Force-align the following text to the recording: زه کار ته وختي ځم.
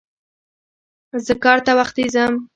زه 1.25 1.33
کار 1.43 1.59
ته 1.65 1.71
وختي 1.79 2.05
ځم. 2.13 2.33